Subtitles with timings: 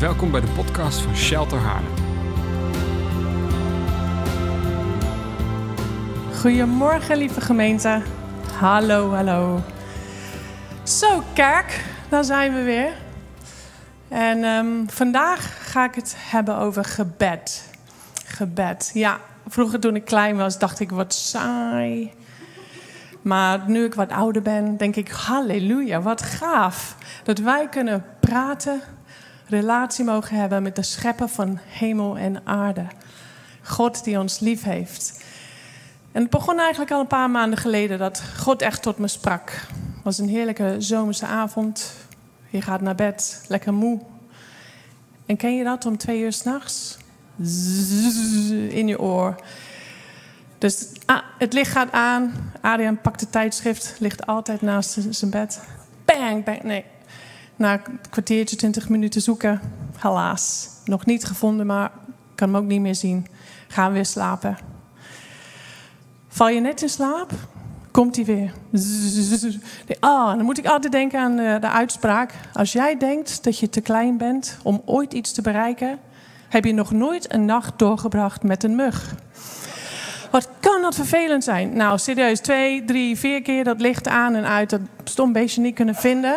[0.00, 1.92] Welkom bij de podcast van Shelter Haarlem.
[6.34, 8.02] Goedemorgen, lieve gemeente.
[8.58, 9.60] Hallo, hallo.
[10.82, 12.92] Zo, kerk, daar zijn we weer.
[14.08, 17.72] En ehm, vandaag ga ik het hebben over gebed.
[18.24, 18.90] Gebed.
[18.94, 22.12] Ja, vroeger toen ik klein was, dacht ik wat saai.
[23.22, 26.96] Maar nu ik wat ouder ben, denk ik, halleluja, wat gaaf.
[27.22, 28.80] Dat wij kunnen praten,
[29.50, 32.86] relatie mogen hebben met de schepper van hemel en aarde.
[33.62, 35.24] God die ons lief heeft.
[36.12, 39.50] En het begon eigenlijk al een paar maanden geleden dat God echt tot me sprak.
[39.50, 41.92] Het was een heerlijke zomerse avond.
[42.48, 44.00] Je gaat naar bed, lekker moe.
[45.26, 46.98] En ken je dat om twee uur s'nachts?
[48.68, 49.40] In je oor.
[50.58, 52.52] Dus ah, het licht gaat aan.
[52.60, 55.60] Adriaan pakt het tijdschrift, ligt altijd naast zijn bed.
[56.04, 56.62] Bang, bang.
[56.62, 56.84] Nee.
[57.60, 59.60] Na een kwartiertje, twintig minuten zoeken.
[59.96, 60.68] Helaas.
[60.84, 61.90] Nog niet gevonden, maar
[62.34, 63.26] kan hem ook niet meer zien.
[63.68, 64.58] Gaan weer slapen.
[66.28, 67.30] Val je net in slaap?
[67.90, 68.52] Komt hij weer.
[70.00, 72.34] Ah, dan moet ik altijd denken aan de, de uitspraak.
[72.52, 75.98] Als jij denkt dat je te klein bent om ooit iets te bereiken,
[76.48, 79.14] heb je nog nooit een nacht doorgebracht met een mug.
[80.30, 81.76] Wat kan dat vervelend zijn?
[81.76, 84.70] Nou, serieus, twee, drie, vier keer dat licht aan en uit.
[84.70, 86.36] Dat stom beestje niet kunnen vinden.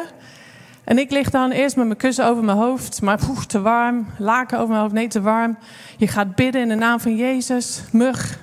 [0.84, 3.02] En ik lig dan eerst met mijn kussen over mijn hoofd.
[3.02, 4.08] Maar poeh, te warm.
[4.18, 4.94] Laken over mijn hoofd.
[4.94, 5.58] Nee, te warm.
[5.98, 7.84] Je gaat bidden in de naam van Jezus.
[7.92, 8.40] Mug.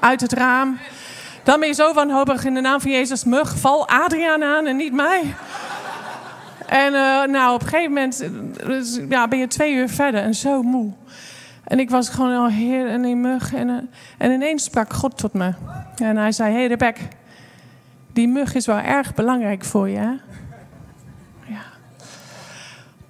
[0.00, 0.78] Uit het raam.
[1.42, 3.24] Dan ben je zo wanhopig in de naam van Jezus.
[3.24, 5.34] Mug, val Adriaan aan en niet mij.
[6.66, 8.22] En uh, nou, op een gegeven moment
[8.66, 10.92] uh, ja, ben je twee uur verder en zo moe.
[11.64, 13.54] En ik was gewoon al heer en een mug.
[13.54, 13.76] En, uh,
[14.18, 15.52] en ineens sprak God tot me.
[15.96, 16.98] En hij zei, hey Rebek,
[18.12, 19.98] die mug is wel erg belangrijk voor je.
[19.98, 20.12] Hè?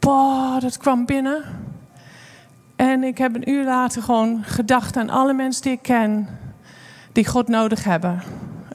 [0.00, 1.44] Boah, dat kwam binnen.
[2.76, 6.28] En ik heb een uur later gewoon gedacht aan alle mensen die ik ken.
[7.12, 8.22] Die God nodig hebben.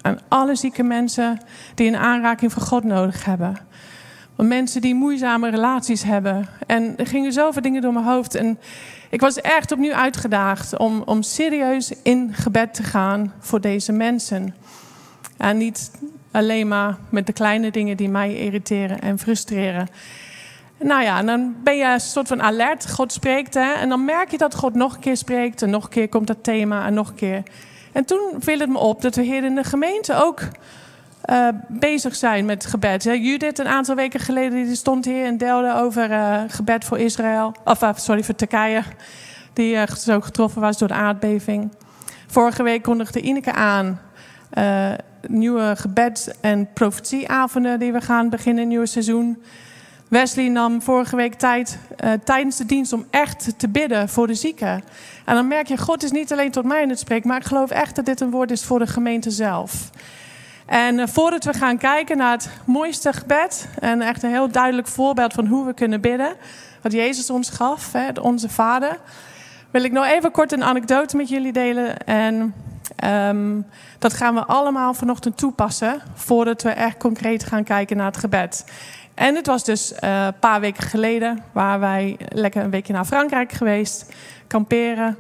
[0.02, 1.40] Aan alle zieke mensen
[1.76, 3.58] die een aanraking van God nodig hebben.
[4.38, 6.48] Mensen die moeizame relaties hebben.
[6.68, 8.36] En er gingen zoveel dingen door mijn hoofd.
[8.36, 8.60] En
[9.10, 14.56] ik was echt opnieuw uitgedaagd om, om serieus in gebed te gaan voor deze mensen.
[15.38, 15.92] En niet
[16.32, 19.88] alleen maar met de kleine dingen die mij irriteren en frustreren.
[20.80, 22.92] Nou ja, en dan ben je een soort van alert.
[22.92, 23.74] God spreekt, hè.
[23.74, 25.62] En dan merk je dat God nog een keer spreekt.
[25.62, 27.44] En nog een keer komt dat thema en nog een keer.
[27.92, 30.42] En toen viel het me op dat we hier in de gemeente ook
[31.30, 33.04] uh, bezig zijn met gebed.
[33.04, 37.54] Judith, een aantal weken geleden, die stond hier en deelde over uh, gebed voor Israël.
[37.64, 38.82] Of uh, sorry, voor Turkije.
[39.54, 41.72] Die zo getroffen was door de aardbeving.
[42.28, 44.00] Vorige week kondigde Ineke aan
[45.28, 49.44] nieuwe gebed- en profetieavonden die we gaan beginnen, een nieuw seizoen.
[50.08, 51.78] Wesley nam vorige week tijd
[52.24, 54.84] tijdens de dienst om echt te bidden voor de zieken.
[55.26, 57.46] En dan merk je, God is niet alleen tot mij in het spreken, maar ik
[57.46, 59.90] geloof echt dat dit een woord is voor de gemeente zelf.
[60.66, 64.88] En uh, voordat we gaan kijken naar het mooiste gebed, en echt een heel duidelijk
[64.88, 66.36] voorbeeld van hoe we kunnen bidden,
[66.82, 69.00] wat Jezus ons gaf, hè, onze Vader,
[69.72, 71.98] wil ik nog even kort een anekdote met jullie delen.
[71.98, 72.54] En
[73.06, 73.66] um,
[74.00, 78.66] dat gaan we allemaal vanochtend toepassen voordat we echt concreet gaan kijken naar het gebed.
[79.16, 83.06] En het was dus uh, een paar weken geleden waar wij lekker een weekje naar
[83.06, 84.14] Frankrijk geweest,
[84.48, 85.18] kamperen.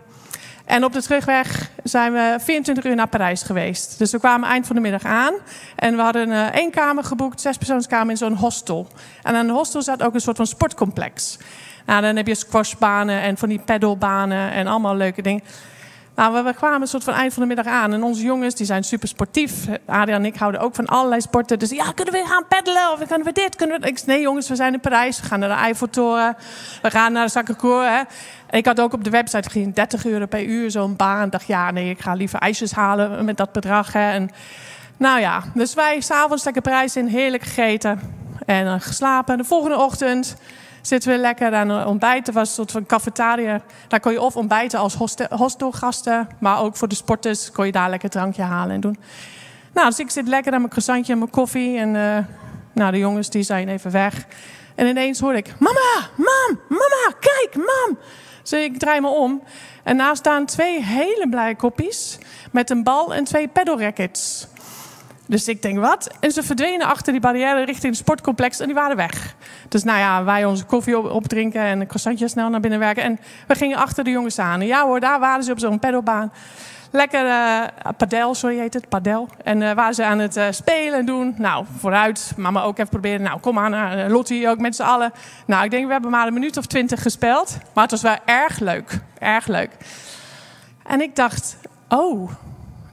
[0.66, 3.98] En op de terugweg zijn we 24 uur naar Parijs geweest.
[3.98, 5.34] Dus we kwamen eind van de middag aan.
[5.76, 8.88] En we hadden uh, één kamer geboekt, zespersoonskamer in zo'n hostel.
[9.24, 11.38] En aan de hostel zat ook een soort van sportcomplex.
[11.86, 15.44] Nou, dan heb je squashbanen en van die pedalbanen en allemaal leuke dingen.
[16.16, 17.94] Nou, we, kwamen een soort van eind van de middag aan.
[17.94, 19.66] En onze jongens, die zijn super sportief.
[19.86, 21.60] Adriaan en ik houden ook van allerlei sporten.
[21.60, 22.92] Dus ja, kunnen we gaan peddelen?
[22.92, 23.56] Of kunnen we dit?
[23.56, 23.88] Kunnen we...
[23.88, 25.20] Ik nee jongens, we zijn in Parijs.
[25.20, 26.36] We gaan naar de Eiffeltoren.
[26.82, 28.06] We gaan naar de Sacré-Cœur.
[28.50, 31.26] Ik had ook op de website gezien 30 euro per uur zo'n baan.
[31.26, 33.94] Ik dacht, ja, nee, ik ga liever ijsjes halen met dat bedrag.
[33.94, 34.12] Hè.
[34.12, 34.30] En,
[34.98, 38.00] nou ja, dus wij s'avonds lekker prijs in, heerlijk gegeten.
[38.46, 39.38] En uh, geslapen.
[39.38, 40.36] De volgende ochtend
[40.88, 42.34] zitten we lekker aan het ontbijten.
[42.34, 43.62] was een soort van cafetaria.
[43.88, 47.72] Daar kon je of ontbijten als hostel, hostelgasten, maar ook voor de sporters kon je
[47.72, 48.98] daar lekker een drankje halen en doen.
[49.74, 51.78] Nou, dus ik zit lekker aan mijn croissantje en mijn koffie.
[51.78, 52.18] En uh,
[52.74, 54.26] nou, de jongens die zijn even weg.
[54.76, 57.98] En ineens hoor ik, mama, mam, mama, kijk, mam.
[58.42, 59.44] Dus ik draai me om.
[59.84, 62.18] En naast staan twee hele blije koppies
[62.52, 64.48] met een bal en twee pedalrackets.
[65.28, 66.10] Dus ik denk, wat?
[66.20, 69.36] En ze verdwenen achter die barrière richting het sportcomplex en die waren weg.
[69.70, 73.04] Dus nou ja, wij onze koffie op, opdrinken en een croissantje snel naar binnen werken.
[73.04, 74.62] En we gingen achter de jongens aan.
[74.62, 76.32] En ja hoor, daar waren ze op zo'n pedalbaan.
[76.92, 77.62] Lekker uh,
[77.98, 79.30] padel, zo heet het, padel.
[79.44, 81.36] En uh, waren ze aan het uh, spelen en doen.
[81.38, 82.34] Nou, vooruit.
[82.38, 83.22] Mama ook even proberen.
[83.22, 84.12] Nou, kom aan.
[84.12, 85.12] Lottie ook met z'n allen.
[85.46, 87.58] Nou, ik denk we hebben maar een minuut of twintig gespeeld.
[87.74, 89.00] Maar het was wel erg leuk.
[89.20, 89.72] Erg leuk.
[90.84, 91.58] En ik dacht,
[91.90, 92.32] oh,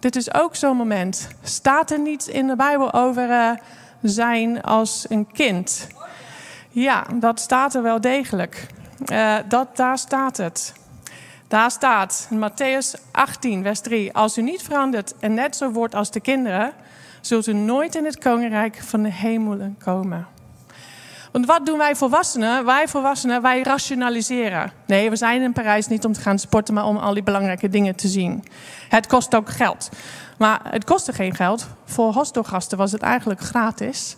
[0.02, 1.28] dit is ook zo'n moment.
[1.42, 3.58] Staat er niets in de Bijbel over
[4.02, 5.86] zijn als een kind?
[6.68, 8.66] Ja, dat staat er wel degelijk.
[9.48, 10.72] dat, daar staat het.
[11.48, 14.12] Daar staat in Matthäus 18, vers 3.
[14.12, 16.72] Als u niet verandert en net zo wordt als de kinderen,
[17.20, 20.26] zult u nooit in het koninkrijk van de hemelen komen.
[21.32, 22.64] Want wat doen wij volwassenen?
[22.64, 24.72] Wij volwassenen, wij rationaliseren.
[24.86, 27.68] Nee, we zijn in Parijs niet om te gaan sporten, maar om al die belangrijke
[27.68, 28.44] dingen te zien.
[28.88, 29.88] Het kost ook geld.
[30.38, 31.66] Maar het kostte geen geld.
[31.84, 34.16] Voor hostelgasten was het eigenlijk gratis.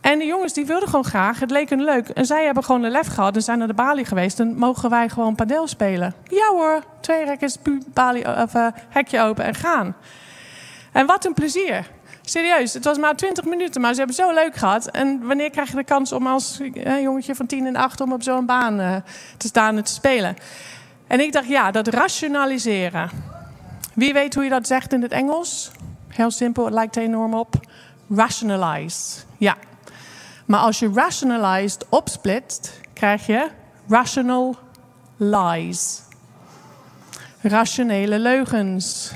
[0.00, 1.40] En de jongens die wilden gewoon graag.
[1.40, 2.08] Het leek hun leuk.
[2.08, 4.36] En zij hebben gewoon de lef gehad en zijn naar de balie geweest.
[4.36, 6.14] Dan mogen wij gewoon padel spelen.
[6.24, 7.56] Ja hoor, twee rekkers,
[7.92, 9.96] balie, of, uh, hekje open en gaan.
[10.92, 11.86] En wat een plezier.
[12.26, 14.86] Serieus, het was maar 20 minuten, maar ze hebben zo leuk gehad.
[14.86, 16.60] En wanneer krijg je de kans om als
[17.02, 18.96] jongetje van 10 en 8 om op zo'n baan uh,
[19.36, 20.36] te staan en te spelen?
[21.06, 23.10] En ik dacht, ja, dat rationaliseren.
[23.94, 25.70] Wie weet hoe je dat zegt in het Engels?
[26.08, 27.54] Heel simpel, het lijkt enorm op.
[28.08, 29.20] Rationalize.
[29.38, 29.56] Ja,
[30.44, 33.48] maar als je rationalized opsplitst, krijg je
[33.88, 34.56] rational
[35.16, 36.02] lies.
[37.40, 39.12] Rationele leugens.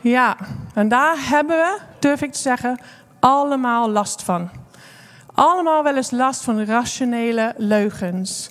[0.00, 0.36] Ja,
[0.74, 2.80] en daar hebben we, durf ik te zeggen,
[3.18, 4.50] allemaal last van.
[5.34, 8.50] Allemaal wel eens last van rationele leugens.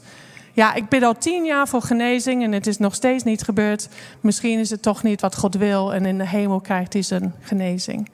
[0.54, 3.90] Ja, ik bid al tien jaar voor genezing en het is nog steeds niet gebeurd.
[4.22, 7.34] Misschien is het toch niet wat God wil en in de hemel krijgt hij zijn
[7.42, 8.10] genezing.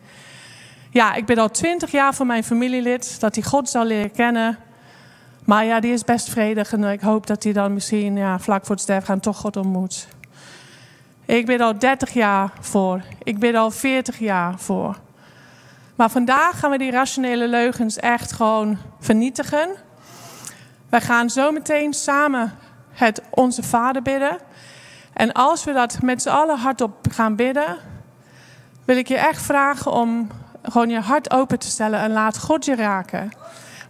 [0.90, 4.58] Ja, ik ben al twintig jaar voor mijn familielid, dat hij God zal leren kennen.
[5.46, 8.66] Maar ja, die is best vredig en ik hoop dat hij dan misschien ja, vlak
[8.66, 10.08] voor het sterven gaan toch God ontmoet.
[11.26, 13.02] Ik ben al 30 jaar voor.
[13.24, 14.98] Ik ben al 40 jaar voor.
[15.96, 19.70] Maar vandaag gaan we die rationele leugens echt gewoon vernietigen.
[20.90, 22.54] Wij gaan zo meteen samen
[22.92, 24.38] het Onze Vader bidden.
[25.14, 27.78] En als we dat met z'n allen hardop gaan bidden,
[28.86, 30.28] wil ik je echt vragen om
[30.64, 33.32] gewoon je hart open te stellen en laat God je raken.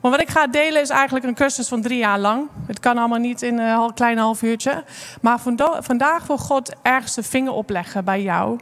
[0.03, 2.50] Maar wat ik ga delen is eigenlijk een cursus van drie jaar lang.
[2.67, 4.83] Het kan allemaal niet in een klein half uurtje.
[5.21, 5.39] Maar
[5.79, 8.59] vandaag wil God ergens de vinger opleggen bij jou,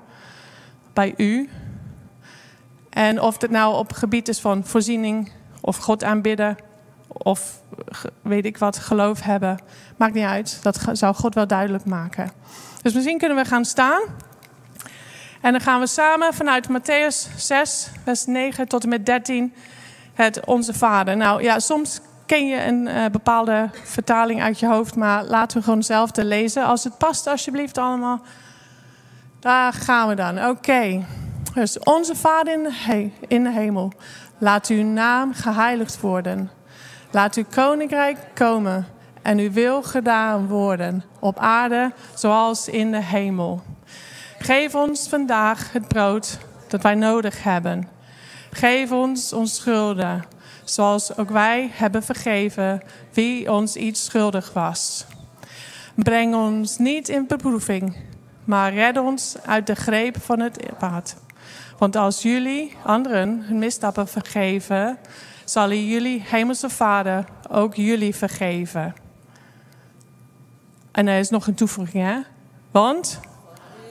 [0.93, 1.49] bij u.
[2.89, 6.57] En of het nou op gebied is van voorziening, of God aanbidden,
[7.07, 7.59] of
[8.21, 9.59] weet ik wat, geloof hebben.
[9.97, 10.59] Maakt niet uit.
[10.61, 12.31] Dat zou God wel duidelijk maken.
[12.81, 14.01] Dus misschien kunnen we gaan staan.
[15.41, 19.53] En dan gaan we samen vanuit Matthäus 6, vers 9 tot en met 13
[20.13, 21.17] het Onze Vader.
[21.17, 25.63] Nou ja, soms ken je een uh, bepaalde vertaling uit je hoofd, maar laten we
[25.63, 26.65] gewoon zelf te lezen.
[26.65, 28.21] Als het past, alsjeblieft allemaal.
[29.39, 30.45] Daar gaan we dan.
[30.47, 31.05] Oké.
[31.53, 33.91] Dus onze Vader in de, he in de hemel,
[34.37, 36.51] laat uw naam geheiligd worden.
[37.11, 38.87] Laat uw koninkrijk komen
[39.21, 43.61] en uw wil gedaan worden op aarde zoals in de hemel.
[44.39, 46.37] Geef ons vandaag het brood
[46.67, 47.87] dat wij nodig hebben.
[48.51, 50.23] Geef ons ons schulden,
[50.63, 52.81] zoals ook wij hebben vergeven
[53.13, 55.05] wie ons iets schuldig was.
[55.95, 57.95] Breng ons niet in beproeving,
[58.43, 61.15] maar red ons uit de greep van het kwaad.
[61.77, 64.97] Want als jullie anderen hun misstappen vergeven,
[65.45, 68.93] zal jullie hemelse Vader ook jullie vergeven.
[70.91, 72.19] En er is nog een toevoeging, hè?
[72.71, 73.19] Want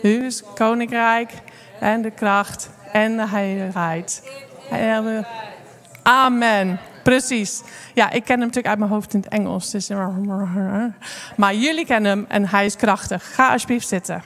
[0.02, 1.33] u is koninkrijk
[1.81, 4.23] en de kracht en de heiligheid.
[6.03, 6.79] Amen.
[7.03, 7.62] Precies.
[7.95, 9.71] Ja, ik ken hem natuurlijk uit mijn hoofd in het Engels.
[9.71, 9.91] Dus...
[11.37, 13.35] Maar jullie kennen hem en hij is krachtig.
[13.35, 14.23] Ga alsjeblieft zitten.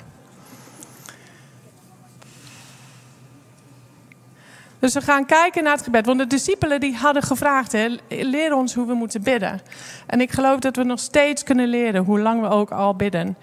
[4.79, 6.07] Dus we gaan kijken naar het gebed.
[6.07, 9.61] Want de discipelen die hadden gevraagd, hè, leer ons hoe we moeten bidden.
[10.07, 13.37] En ik geloof dat we nog steeds kunnen leren, hoe lang we ook al bidden.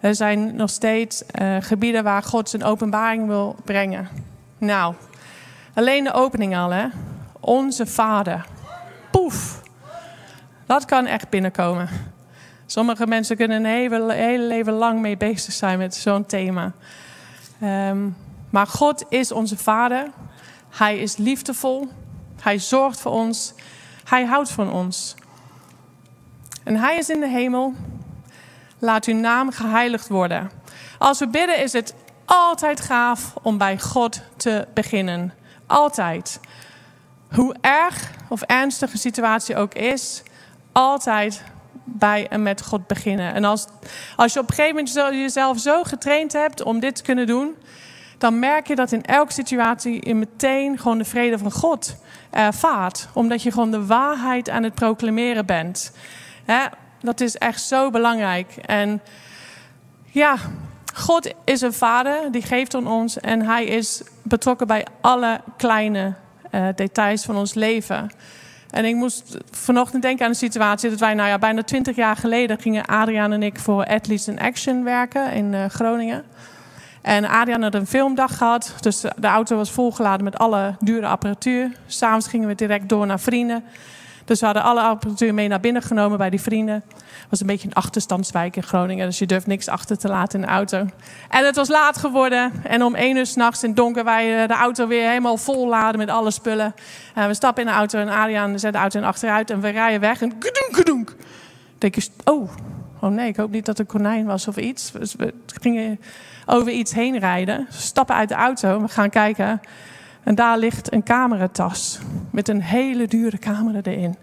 [0.00, 4.08] Er zijn nog steeds uh, gebieden waar God zijn openbaring wil brengen.
[4.58, 4.94] Nou,
[5.74, 6.86] alleen de opening al, hè?
[7.40, 8.46] Onze Vader.
[9.10, 9.62] Poef.
[10.66, 11.88] Dat kan echt binnenkomen.
[12.66, 16.72] Sommige mensen kunnen een hele, leven lang mee bezig zijn met zo'n thema.
[17.62, 18.16] Um,
[18.50, 20.10] maar God is onze Vader.
[20.70, 21.88] Hij is liefdevol.
[22.40, 23.54] Hij zorgt voor ons.
[24.04, 25.14] Hij houdt van ons.
[26.62, 27.74] En Hij is in de hemel
[28.78, 30.50] laat uw naam geheiligd worden.
[30.98, 35.32] Als we bidden is het altijd gaaf om bij God te beginnen.
[35.66, 36.40] Altijd.
[37.30, 40.22] Hoe erg of ernstig een situatie ook is,
[40.72, 41.44] altijd
[41.84, 43.34] bij en met God beginnen.
[43.34, 43.66] En als,
[44.16, 47.56] als je op een gegeven moment jezelf zo getraind hebt om dit te kunnen doen,
[48.18, 51.96] dan merk je dat in elke situatie je meteen gewoon de vrede van God
[52.30, 53.08] ervaart.
[53.12, 55.92] Omdat je gewoon de waarheid aan het proclameren bent.
[57.00, 58.56] dat is echt zo belangrijk.
[58.56, 59.02] En
[60.10, 60.36] ja,
[60.96, 66.14] God is een vader, die geeft aan ons en hij is betrokken bij alle kleine
[66.52, 68.10] uh, details van ons leven.
[68.70, 72.16] En ik moest vanochtend denken aan een situatie dat wij, nou ja, bijna twintig jaar
[72.16, 76.24] geleden gingen Adriaan en ik voor Athletes in Action werken in uh, Groningen.
[77.02, 81.70] En Adriaan had een filmdag gehad, dus de auto was volgeladen met alle dure apparatuur.
[81.86, 83.64] S'avonds gingen we direct door naar vrienden.
[84.24, 86.74] Dus we hadden alle apparatuur mee naar binnen genomen bij die vrienden.
[86.74, 90.40] Het was een beetje een achterstandswijk in Groningen, dus je durft niks achter te laten
[90.40, 90.86] in de auto.
[91.30, 94.48] En het was laat geworden en om één uur s'nachts in het donker wij eh,
[94.48, 96.74] de auto weer helemaal vol laden met alle spullen.
[97.14, 99.68] En we stappen in de auto en Adriaan zet de auto in achteruit en we
[99.68, 101.16] rijden weg en gedunk, gedunk.
[101.78, 102.50] denk je, oh,
[103.00, 104.92] oh nee, ik hoop niet dat een konijn was of iets.
[104.92, 106.00] Dus we gingen
[106.46, 107.66] over iets heen rijden.
[107.70, 109.60] Stappen uit de auto en we gaan kijken.
[110.24, 111.98] En daar ligt een cameratas
[112.30, 114.16] met een hele dure camera erin.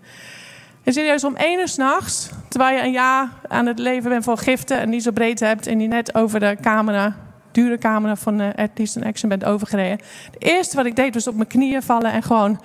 [0.83, 4.37] En serieus, om één uur s'nachts, terwijl je een jaar aan het leven bent van
[4.37, 7.15] giften en niet zo breed hebt en die net over de camera,
[7.51, 9.99] dure camera van de Artist in Action bent overgereden.
[10.31, 12.61] Het eerste wat ik deed was op mijn knieën vallen en gewoon,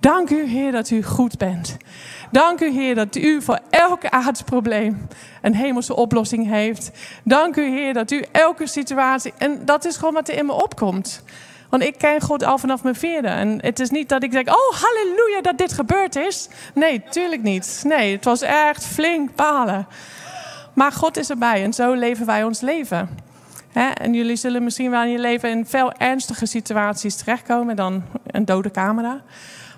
[0.00, 1.76] dank u Heer dat u goed bent.
[2.30, 5.08] Dank u Heer dat u voor elk aardsprobleem
[5.42, 6.90] een hemelse oplossing heeft.
[7.24, 10.52] Dank u Heer dat u elke situatie, en dat is gewoon wat er in me
[10.52, 11.22] opkomt.
[11.68, 13.28] Want ik ken God al vanaf mijn vierde.
[13.28, 16.48] En het is niet dat ik zeg, oh halleluja dat dit gebeurd is.
[16.74, 17.82] Nee, tuurlijk niet.
[17.86, 19.86] Nee, het was echt flink palen.
[20.74, 23.08] Maar God is erbij en zo leven wij ons leven.
[23.72, 28.44] En jullie zullen misschien wel in je leven in veel ernstige situaties terechtkomen dan een
[28.44, 29.20] dode camera.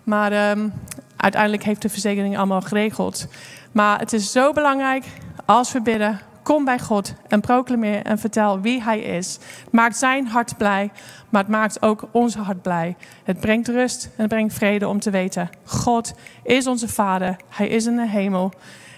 [0.05, 0.69] Maar ehm,
[1.17, 3.27] uiteindelijk heeft de verzekering allemaal geregeld.
[3.73, 5.05] Maar het is zo belangrijk
[5.45, 6.21] als we bidden,
[6.51, 9.39] kom bij God en proclameer en vertel wie Hij is.
[9.65, 10.91] Het maakt zijn hart blij,
[11.29, 12.97] maar het maakt ook ons hart blij.
[13.25, 17.69] Het brengt rust en het brengt vrede om te weten: God is onze Vader, Hij
[17.69, 18.53] is in de hemel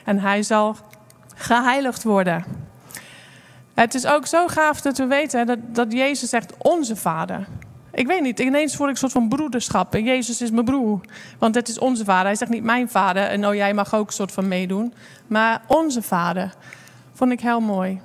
[0.04, 0.76] en Hij zal
[1.34, 2.44] geheiligd worden.
[3.74, 7.46] Het is ook zo gaaf dat we weten dat, dat Jezus zegt onze Vader.
[7.92, 9.94] Ik weet niet, ineens voel ik een soort van broederschap.
[9.94, 11.00] En Jezus is mijn broer.
[11.38, 12.26] Want het is onze vader.
[12.26, 13.22] Hij zegt niet mijn vader.
[13.22, 14.94] En nou, jij mag ook een soort van meedoen.
[15.26, 16.54] Maar onze vader.
[17.12, 18.00] Vond ik heel mooi.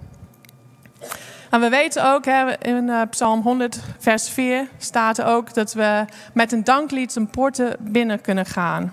[1.50, 6.06] En we weten ook, hè, in uh, Psalm 100, vers 4 staat ook dat we
[6.34, 8.92] met een danklied zijn poorten binnen kunnen gaan.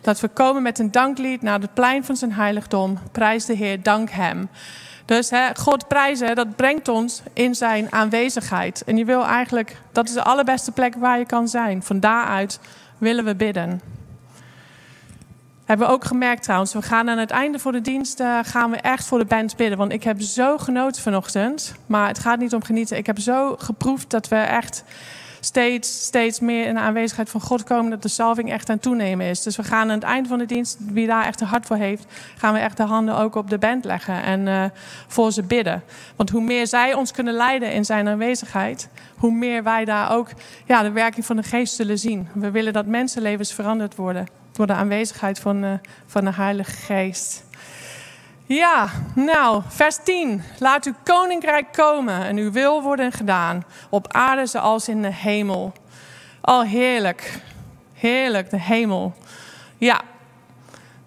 [0.00, 2.98] Dat we komen met een danklied naar het plein van zijn heiligdom.
[3.12, 4.48] Prijs de Heer, dank hem.
[5.04, 8.82] Dus hè, God prijzen, dat brengt ons in zijn aanwezigheid.
[8.84, 11.82] En je wil eigenlijk, dat is de allerbeste plek waar je kan zijn.
[11.82, 12.60] Van daaruit
[12.98, 13.80] willen we bidden.
[15.64, 16.72] Hebben we ook gemerkt trouwens.
[16.72, 19.56] We gaan aan het einde voor de dienst uh, gaan we echt voor de band
[19.56, 19.78] bidden.
[19.78, 21.74] Want ik heb zo genoten vanochtend.
[21.86, 22.96] Maar het gaat niet om genieten.
[22.96, 24.84] Ik heb zo geproefd dat we echt
[25.40, 27.90] steeds, steeds meer in de aanwezigheid van God komen.
[27.90, 29.42] Dat de salving echt aan toenemen is.
[29.42, 31.76] Dus we gaan aan het eind van de dienst, wie daar echt een hart voor
[31.76, 32.06] heeft,
[32.36, 34.64] gaan we echt de handen ook op de band leggen en uh,
[35.06, 35.82] voor ze bidden.
[36.16, 40.28] Want hoe meer zij ons kunnen leiden in zijn aanwezigheid, hoe meer wij daar ook
[40.66, 42.28] ja, de werking van de geest zullen zien.
[42.34, 45.72] We willen dat mensenlevens veranderd worden door de aanwezigheid van, uh,
[46.06, 47.44] van de Heilige Geest.
[48.46, 50.42] Ja, nou, vers 10.
[50.58, 53.64] Laat uw koninkrijk komen en uw wil worden gedaan.
[53.90, 55.72] Op aarde zoals in de hemel.
[56.40, 57.40] Al heerlijk.
[57.94, 59.14] Heerlijk, de hemel.
[59.78, 60.00] Ja,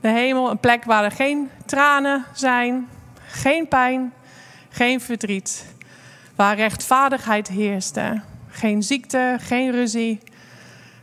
[0.01, 2.87] de hemel, een plek waar er geen tranen zijn,
[3.27, 4.13] geen pijn,
[4.69, 5.65] geen verdriet.
[6.35, 7.99] Waar rechtvaardigheid heerst.
[8.49, 10.19] Geen ziekte, geen ruzie.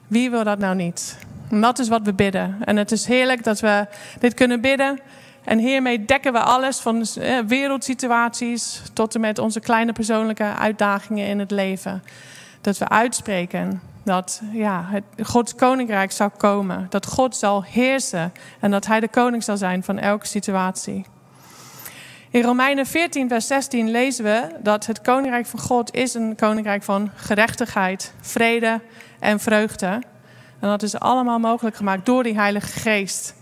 [0.06, 1.16] Wie wil dat nou niet?
[1.50, 2.56] En dat is wat we bidden.
[2.64, 3.86] En het is heerlijk dat we
[4.18, 5.00] dit kunnen bidden
[5.44, 11.26] en hiermee dekken we alles van eh, wereldsituaties tot en met onze kleine persoonlijke uitdagingen
[11.26, 12.02] in het leven.
[12.60, 16.86] Dat we uitspreken dat ja, het, Gods koninkrijk zal komen.
[16.88, 21.04] Dat God zal heersen en dat Hij de koning zal zijn van elke situatie.
[22.30, 26.82] In Romeinen 14, vers 16 lezen we dat het koninkrijk van God is een koninkrijk
[26.82, 28.80] van gerechtigheid, vrede
[29.18, 30.02] en vreugde.
[30.64, 33.34] En dat is allemaal mogelijk gemaakt door die Heilige Geest.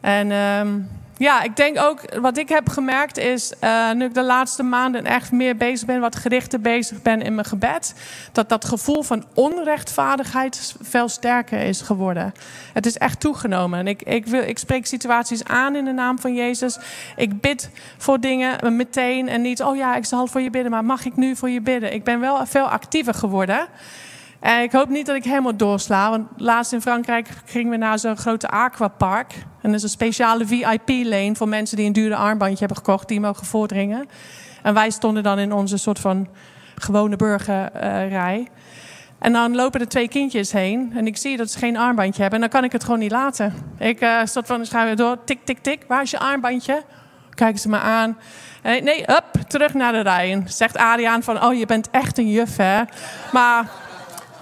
[0.00, 4.22] En um, ja, ik denk ook, wat ik heb gemerkt is, uh, nu ik de
[4.22, 7.94] laatste maanden echt meer bezig ben, wat gerichter bezig ben in mijn gebed,
[8.32, 12.32] dat dat gevoel van onrechtvaardigheid veel sterker is geworden.
[12.72, 13.78] Het is echt toegenomen.
[13.78, 16.78] En ik, ik, wil, ik spreek situaties aan in de naam van Jezus.
[17.16, 20.84] Ik bid voor dingen meteen en niet, oh ja, ik zal voor je bidden, maar
[20.84, 21.92] mag ik nu voor je bidden?
[21.92, 23.68] Ik ben wel veel actiever geworden.
[24.40, 26.10] En ik hoop niet dat ik helemaal doorsla.
[26.10, 29.32] Want laatst in Frankrijk gingen we naar zo'n grote aquapark.
[29.34, 33.08] En dat is een speciale VIP-lane voor mensen die een dure armbandje hebben gekocht.
[33.08, 34.08] Die mogen voordringen.
[34.62, 36.28] En wij stonden dan in onze soort van
[36.74, 38.48] gewone burgerrij.
[39.18, 40.92] En dan lopen er twee kindjes heen.
[40.94, 42.42] En ik zie dat ze geen armbandje hebben.
[42.42, 43.54] En dan kan ik het gewoon niet laten.
[43.78, 45.24] Ik uh, soort van schuif door.
[45.24, 45.84] Tik, tik, tik.
[45.88, 46.82] Waar is je armbandje?
[47.34, 48.18] Kijken ze me aan.
[48.62, 50.42] En nee, up, terug naar de rij.
[50.46, 52.82] zegt Adriaan van, oh, je bent echt een juf, hè?
[53.32, 53.70] Maar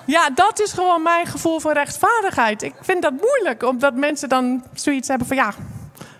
[0.06, 2.62] ja, dat is gewoon mijn gevoel van rechtvaardigheid.
[2.62, 5.52] Ik vind dat moeilijk, omdat mensen dan zoiets hebben van, ja,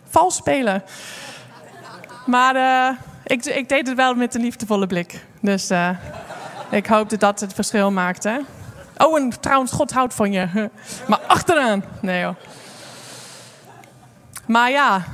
[0.08, 0.82] vals spelen.
[2.26, 5.24] Maar uh, ik, ik, deed het wel met een liefdevolle blik.
[5.40, 5.90] Dus uh,
[6.70, 8.38] ik hoop dat dat het verschil maakt, hè?
[8.96, 10.48] Oh, en trouwens, God houdt van je.
[11.08, 11.84] Maar achteraan.
[12.00, 12.36] Nee, joh.
[14.46, 15.04] Maar ja,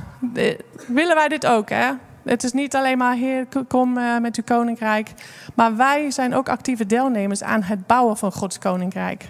[0.87, 1.91] willen wij dit ook, hè?
[2.23, 5.11] Het is niet alleen maar, Heer, kom uh, met uw koninkrijk.
[5.55, 9.27] Maar wij zijn ook actieve deelnemers aan het bouwen van Gods koninkrijk.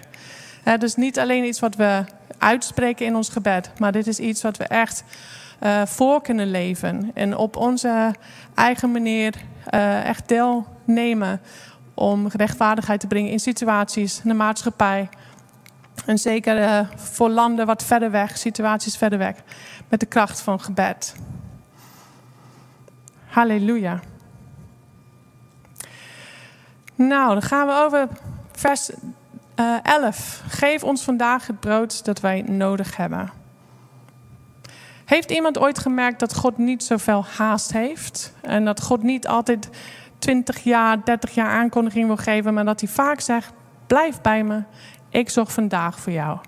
[0.78, 2.04] Dus niet alleen iets wat we
[2.38, 5.04] uitspreken in ons gebed, maar dit is iets wat we echt
[5.62, 7.10] uh, voor kunnen leven.
[7.14, 8.14] En op onze
[8.54, 9.34] eigen manier
[9.74, 11.40] uh, echt deelnemen
[11.94, 15.08] om rechtvaardigheid te brengen in situaties, in de maatschappij.
[16.06, 19.34] En zeker voor landen wat verder weg, situaties verder weg,
[19.88, 21.14] met de kracht van gebed.
[23.34, 24.00] Halleluja.
[26.94, 28.08] Nou, dan gaan we over
[28.52, 28.90] vers
[29.60, 30.42] uh, 11.
[30.48, 33.30] Geef ons vandaag het brood dat wij nodig hebben.
[35.04, 38.34] Heeft iemand ooit gemerkt dat God niet zoveel haast heeft?
[38.40, 39.68] En dat God niet altijd
[40.18, 43.52] 20 jaar, 30 jaar aankondiging wil geven, maar dat hij vaak zegt:
[43.86, 44.62] Blijf bij me,
[45.08, 46.38] ik zorg vandaag voor jou.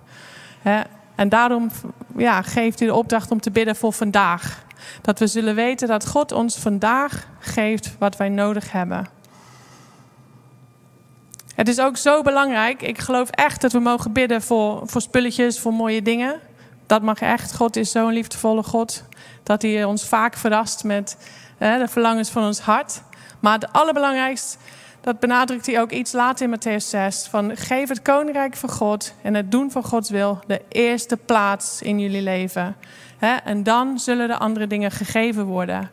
[1.16, 1.70] En daarom
[2.16, 4.64] ja, geeft hij de opdracht om te bidden voor vandaag.
[5.02, 9.08] Dat we zullen weten dat God ons vandaag geeft wat wij nodig hebben.
[11.54, 12.82] Het is ook zo belangrijk.
[12.82, 16.40] Ik geloof echt dat we mogen bidden voor, voor spulletjes, voor mooie dingen.
[16.86, 17.54] Dat mag echt.
[17.54, 19.04] God is zo'n liefdevolle God.
[19.42, 21.16] Dat hij ons vaak verrast met
[21.58, 23.02] hè, de verlangens van ons hart.
[23.40, 24.58] Maar het allerbelangrijkste,
[25.06, 27.26] dat benadrukt hij ook iets later in Matthäus 6.
[27.30, 31.82] Van geef het koninkrijk van God en het doen van Gods wil de eerste plaats
[31.82, 32.76] in jullie leven.
[33.44, 35.90] En dan zullen de andere dingen gegeven worden.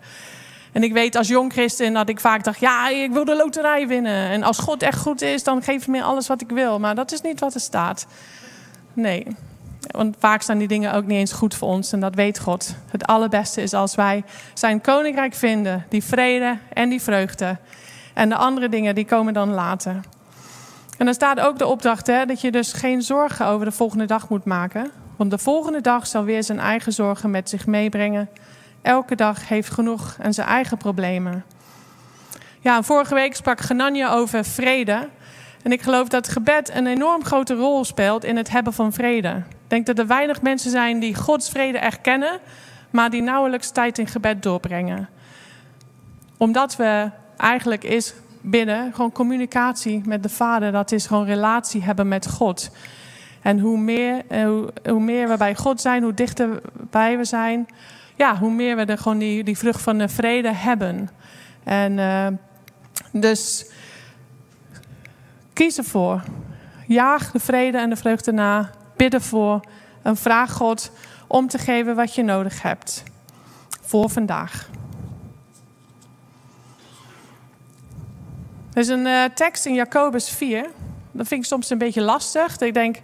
[0.72, 3.88] En ik weet als jong christen dat ik vaak dacht: ja, ik wil de loterij
[3.88, 4.30] winnen.
[4.30, 6.80] En als God echt goed is, dan geeft hij me alles wat ik wil.
[6.80, 8.08] Maar dat is niet wat er staat.
[8.94, 9.28] Nee.
[9.92, 12.76] Want vaak staan die dingen ook niet eens goed voor ons en dat weet God.
[12.88, 14.24] Het allerbeste is als wij
[14.54, 17.58] zijn koninkrijk vinden, die vrede en die vreugde.
[18.14, 20.00] En de andere dingen die komen dan later.
[20.98, 24.06] En dan staat ook de opdracht hè, dat je dus geen zorgen over de volgende
[24.06, 24.92] dag moet maken.
[25.16, 28.30] Want de volgende dag zal weer zijn eigen zorgen met zich meebrengen.
[28.82, 31.44] Elke dag heeft genoeg en zijn eigen problemen.
[32.60, 35.10] Ja, vorige week sprak Genanja over vrede.
[35.64, 39.30] En ik geloof dat gebed een enorm grote rol speelt in het hebben van vrede.
[39.50, 42.40] Ik denk dat er weinig mensen zijn die Gods vrede erkennen,
[42.90, 45.10] maar die nauwelijks tijd in gebed doorbrengen.
[46.38, 47.10] Omdat we
[47.44, 52.72] eigenlijk is bidden gewoon communicatie met de Vader, dat is gewoon relatie hebben met God.
[53.42, 54.44] En hoe meer, eh,
[54.86, 57.68] hoe, meer we bij God zijn, hoe dichter bij we zijn,
[58.16, 61.10] ja, hoe meer we er gewoon die, die vrucht van de vrede hebben.
[61.64, 62.28] En uh,
[63.12, 63.66] dus
[65.54, 66.24] kies ervoor.
[66.88, 68.70] Jaag de vrede en de vreugde na.
[68.96, 69.60] Bid ervoor.
[70.02, 70.92] En vraag God
[71.28, 73.04] om te geven wat je nodig hebt.
[73.82, 74.70] Voor vandaag.
[78.74, 80.70] Er is een uh, tekst in Jacobus 4.
[81.12, 82.58] Dat vind ik soms een beetje lastig.
[82.58, 82.98] Ik denk,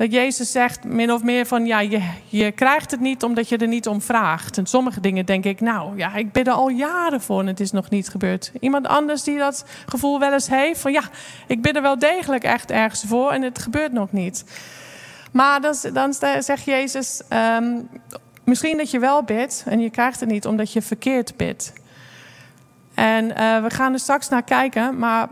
[0.00, 3.56] dat Jezus zegt min of meer van, ja, je, je krijgt het niet omdat je
[3.56, 4.58] er niet om vraagt.
[4.58, 7.60] En sommige dingen denk ik, nou ja, ik bid er al jaren voor en het
[7.60, 8.52] is nog niet gebeurd.
[8.60, 11.02] Iemand anders die dat gevoel wel eens heeft van, ja,
[11.46, 14.44] ik bid er wel degelijk echt ergens voor en het gebeurt nog niet.
[15.32, 17.22] Maar dan, dan zegt Jezus,
[17.56, 17.88] um,
[18.44, 21.72] misschien dat je wel bidt en je krijgt het niet omdat je verkeerd bidt.
[22.94, 25.28] En uh, we gaan er straks naar kijken, maar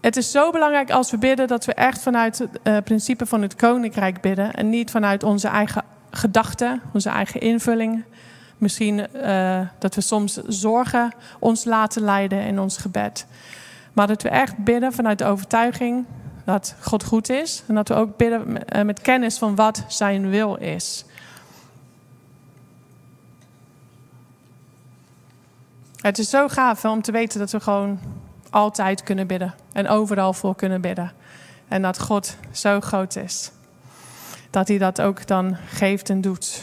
[0.00, 3.42] het is zo belangrijk als we bidden dat we echt vanuit het uh, principe van
[3.42, 8.04] het koninkrijk bidden en niet vanuit onze eigen gedachten, onze eigen invulling.
[8.58, 13.26] Misschien uh, dat we soms zorgen ons laten leiden in ons gebed.
[13.92, 16.04] Maar dat we echt bidden vanuit de overtuiging
[16.44, 17.62] dat God goed is.
[17.66, 21.04] En dat we ook bidden met kennis van wat zijn wil is.
[26.04, 28.00] Het is zo gaaf om te weten dat we gewoon
[28.50, 31.12] altijd kunnen bidden en overal voor kunnen bidden.
[31.68, 33.50] En dat God zo groot is.
[34.50, 36.62] Dat hij dat ook dan geeft en doet.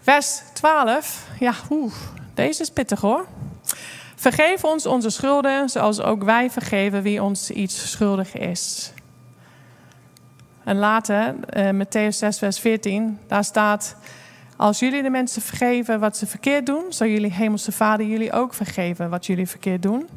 [0.00, 1.26] Vers 12.
[1.38, 1.94] Ja, oeh,
[2.34, 3.26] deze is pittig hoor.
[4.14, 8.92] Vergeef ons onze schulden, zoals ook wij vergeven wie ons iets schuldig is.
[10.64, 13.96] En later, uh, Matthäus 6, vers 14, daar staat:
[14.56, 18.54] Als jullie de mensen vergeven wat ze verkeerd doen, zal jullie hemelse vader jullie ook
[18.54, 20.08] vergeven wat jullie verkeerd doen.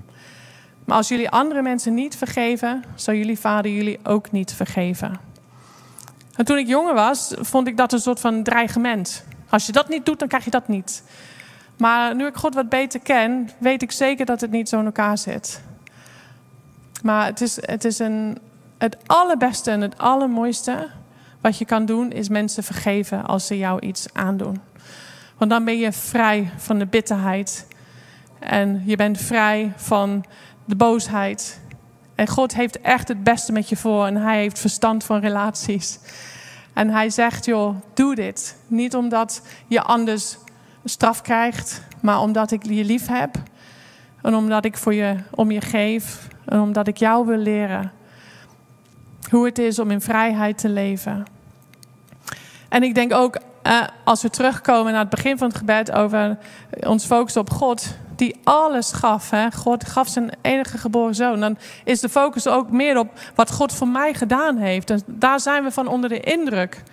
[0.86, 5.19] Maar als jullie andere mensen niet vergeven, zal jullie vader jullie ook niet vergeven.
[6.36, 9.26] En toen ik jonger was, vond ik dat een soort van dreigement.
[9.50, 11.04] Als je dat niet doet, dan krijg je dat niet.
[11.78, 14.86] Maar nu ik God wat beter ken, weet ik zeker dat het niet zo in
[14.86, 15.62] elkaar zit.
[17.04, 18.38] Maar het is, het is een,
[18.78, 20.88] het allerbeste en het allermooiste
[21.47, 24.62] wat je kan doen, is mensen vergeven als ze jou iets aandoen.
[25.38, 27.67] Want dan ben je vrij van de bitterheid.
[28.39, 30.25] En je bent vrij van
[30.65, 31.62] de boosheid.
[32.15, 34.05] En God heeft echt het beste met je voor.
[34.05, 35.99] En hij heeft verstand van relaties.
[36.73, 38.57] En hij zegt, joh, doe dit.
[38.67, 40.38] Niet omdat je anders
[40.83, 43.36] straf krijgt, maar omdat ik je lief heb.
[44.21, 46.27] En omdat ik voor je, om je geef.
[46.45, 47.91] En omdat ik jou wil leren
[49.29, 51.37] hoe het is om in vrijheid te leven.
[52.69, 56.38] En ik denk ook, eh, als we terugkomen naar het begin van het gebed over
[56.80, 59.30] ons focus op God, die alles gaf.
[59.30, 59.51] Hè?
[59.51, 61.39] God gaf zijn enige geboren zoon.
[61.39, 64.89] Dan is de focus ook meer op wat God voor mij gedaan heeft.
[64.89, 66.84] En daar zijn we van onder de indruk.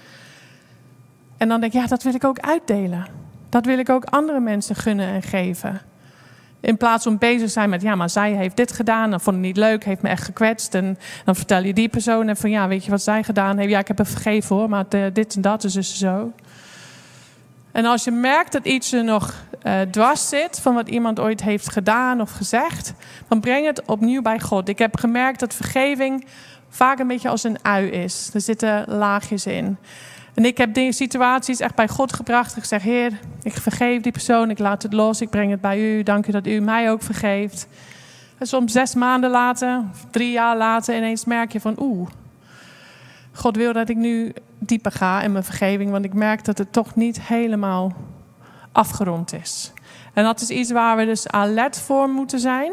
[1.36, 3.06] En dan denk ik, ja, dat wil ik ook uitdelen.
[3.48, 5.80] Dat wil ik ook andere mensen gunnen en geven.
[6.64, 9.42] In plaats van bezig zijn met, ja, maar zij heeft dit gedaan, dan vond ik
[9.42, 10.74] niet leuk, heeft me echt gekwetst.
[10.74, 13.70] En dan vertel je die persoon en van, ja, weet je wat zij gedaan heeft?
[13.70, 16.32] Ja, ik heb het vergeven hoor, maar dit en dat is dus zo.
[17.72, 19.34] En als je merkt dat iets er nog
[19.66, 22.94] uh, dwars zit van wat iemand ooit heeft gedaan of gezegd,
[23.28, 24.68] dan breng het opnieuw bij God.
[24.68, 26.26] Ik heb gemerkt dat vergeving
[26.68, 28.30] vaak een beetje als een ui is.
[28.34, 29.76] Er zitten laagjes in.
[30.34, 32.56] En ik heb situaties echt bij God gebracht.
[32.56, 35.80] Ik zeg, Heer, ik vergeef die persoon, ik laat het los, ik breng het bij
[35.80, 36.02] u.
[36.02, 37.66] Dank u dat u mij ook vergeeft.
[38.38, 42.08] En soms zes maanden later, drie jaar later, ineens merk je van, oeh,
[43.32, 46.72] God wil dat ik nu dieper ga in mijn vergeving, want ik merk dat het
[46.72, 47.92] toch niet helemaal
[48.72, 49.72] afgerond is.
[50.12, 52.72] En dat is iets waar we dus alert voor moeten zijn.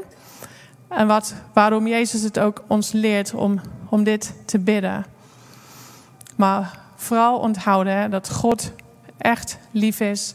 [0.87, 5.05] En wat, waarom Jezus het ook ons leert om, om dit te bidden.
[6.35, 8.71] Maar vooral onthouden hè, dat God
[9.17, 10.33] echt lief is.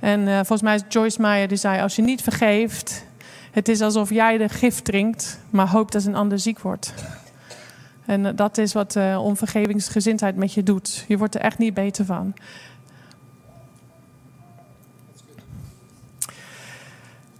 [0.00, 3.04] En uh, volgens mij is Joyce Meyer die zei: Als je niet vergeeft,
[3.50, 6.94] het is alsof jij de gift drinkt, maar hoopt dat een ander ziek wordt.
[8.06, 11.04] En uh, dat is wat uh, onvergevingsgezindheid met je doet.
[11.08, 12.34] Je wordt er echt niet beter van.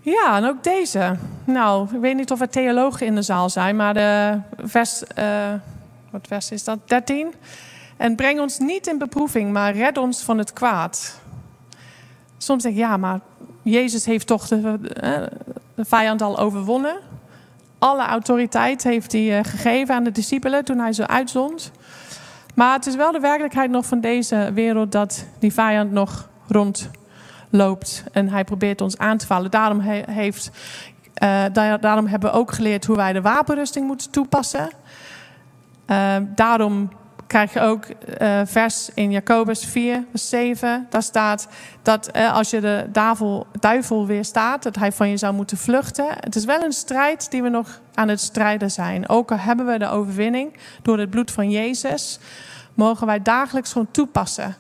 [0.01, 1.17] Ja, en ook deze.
[1.45, 5.03] Nou, ik weet niet of er theologen in de zaal zijn, maar de vers,
[6.11, 6.79] wat vers is dat?
[6.89, 7.35] 13.
[7.99, 11.21] En breng ons niet in beproeving, maar red ons van het kwaad.
[12.37, 13.21] Soms denk ik, ja, maar
[13.63, 14.79] Jezus heeft toch de,
[15.75, 16.97] de vijand al overwonnen.
[17.79, 21.73] Alle autoriteit heeft hij eh, gegeven aan de discipelen toen hij ze uitzond.
[22.55, 28.05] Maar het is wel de werkelijkheid nog van deze wereld dat die vijand nog rondloopt.
[28.13, 29.51] En hij probeert ons aan te vallen.
[29.51, 30.51] Daarom, heeft,
[31.23, 31.45] uh,
[31.81, 34.71] daarom hebben we ook geleerd hoe wij de wapenrusting moeten toepassen.
[36.35, 36.89] Daarom
[37.29, 37.85] krijg je ook
[38.21, 40.87] uh, vers in Jacobus 4, vers 7.
[40.91, 41.49] Daar staat
[41.83, 46.07] dat uh, als je de duivel, duivel weerstaat, dat hij van je zou moeten vluchten.
[46.09, 49.09] Het is wel een strijd die we nog aan het strijden zijn.
[49.09, 52.19] Ook al hebben we de overwinning door het bloed van Jezus,
[52.75, 54.57] mogen wij dagelijks gewoon toepassen.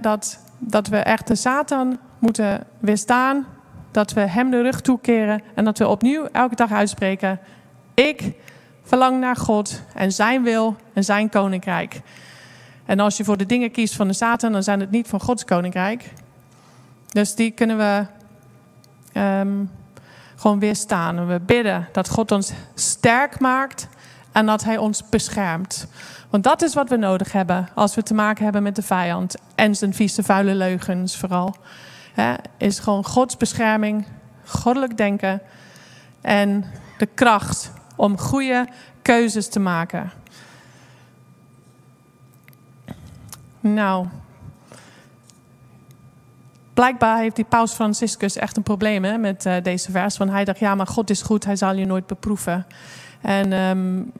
[0.00, 3.46] dat, dat we echt de Satan moeten weerstaan,
[3.90, 7.40] dat we hem de rug toekeren en dat we opnieuw elke dag uitspreken:
[7.94, 8.34] Ik
[8.88, 12.00] Verlang naar God en zijn wil en zijn koninkrijk.
[12.84, 15.20] En als je voor de dingen kiest van de Satan, dan zijn het niet van
[15.20, 16.12] Gods koninkrijk.
[17.08, 18.06] Dus die kunnen we
[19.20, 19.70] um,
[20.36, 21.26] gewoon weerstaan.
[21.26, 23.88] we bidden dat God ons sterk maakt
[24.32, 25.86] en dat Hij ons beschermt.
[26.30, 29.36] Want dat is wat we nodig hebben als we te maken hebben met de vijand
[29.54, 31.56] en zijn vieze, vuile leugens vooral.
[32.56, 34.06] Is gewoon Gods bescherming,
[34.44, 35.40] goddelijk denken
[36.20, 36.64] en
[36.98, 38.68] de kracht om goede
[39.02, 40.10] keuzes te maken.
[43.60, 44.06] Nou,
[46.74, 50.16] blijkbaar heeft die paus Franciscus echt een probleem hè, met uh, deze vers.
[50.16, 52.66] Want hij dacht, ja, maar God is goed, hij zal je nooit beproeven.
[53.20, 54.12] En um,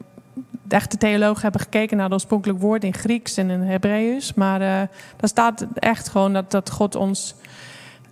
[0.61, 4.33] de echte theologen hebben gekeken naar het oorspronkelijk woord in Grieks en in Hebreeuws.
[4.33, 4.67] Maar uh,
[5.17, 7.35] daar staat echt gewoon dat, dat God ons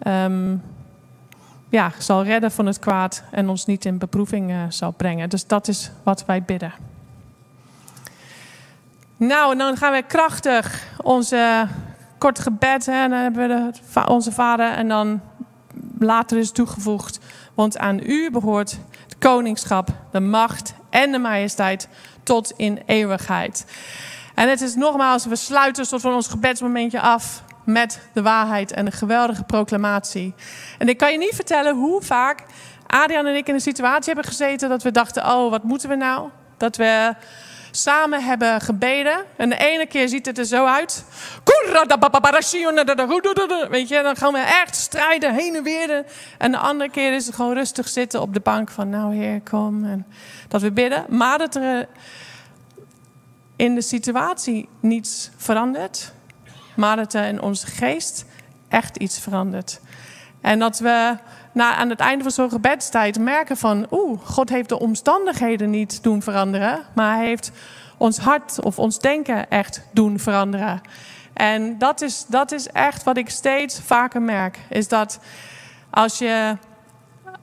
[0.08, 0.62] um,
[1.70, 5.30] ja, zal redden van het kwaad en ons niet in beproeving uh, zal brengen.
[5.30, 6.74] Dus dat is wat wij bidden.
[9.18, 11.68] Nou, en dan gaan we krachtig onze
[12.18, 12.86] kort gebed.
[12.86, 15.22] Hè, dan hebben we onze vader en dan
[16.00, 17.20] later is toegevoegd
[17.54, 21.88] Want aan u behoort het koningschap, de macht en de majesteit
[22.24, 23.66] tot in eeuwigheid.
[24.36, 28.86] En het is nogmaals, we sluiten soort van ons gebedsmomentje af met de waarheid en
[28.86, 30.34] de geweldige proclamatie.
[30.78, 32.44] En ik kan je niet vertellen hoe vaak
[32.88, 35.96] Adrian en ik in een situatie hebben gezeten dat we dachten: oh, wat moeten we
[35.96, 36.30] nou?
[36.58, 37.16] Dat we
[37.72, 39.18] samen hebben gebeden.
[39.36, 41.06] En de ene keer ziet het er zo uit.
[43.70, 46.06] Weet je, dan gaan we echt strijden heen en weer.
[46.38, 49.42] En de andere keer is het gewoon rustig zitten op de bank van nou Heer,
[49.42, 49.86] kom.
[49.86, 50.06] En
[50.48, 51.06] dat we bidden.
[51.10, 51.88] Maar dat er
[53.56, 56.16] in de situatie niets verandert.
[56.78, 58.26] Maar dat er in onze geest
[58.68, 59.80] echt iets verandert.
[60.42, 61.18] En dat we
[61.52, 63.88] na, aan het einde van zo'n gebedstijd merken van...
[63.92, 66.80] oeh, God heeft de omstandigheden niet doen veranderen...
[66.96, 67.52] maar hij heeft
[67.98, 70.82] ons hart of ons denken echt doen veranderen.
[71.34, 74.60] En dat is, dat is echt wat ik steeds vaker merk.
[74.70, 75.20] Is dat
[75.90, 76.58] als je,